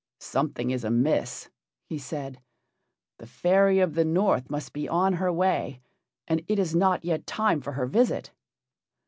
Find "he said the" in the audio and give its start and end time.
1.87-3.27